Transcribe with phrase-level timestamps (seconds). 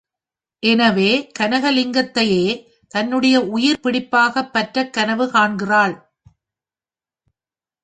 [0.63, 2.45] எனவே கனகலிங்கத்தையே
[2.93, 5.95] தன்னுடைய உயிர்ப் பிடிப்பாகப் பற்றக் கனவு காண்கிறாள்.